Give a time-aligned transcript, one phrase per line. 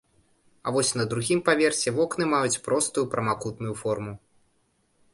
[0.69, 4.21] А вось на другім паверсе вокны маюць простую прамакутную форму.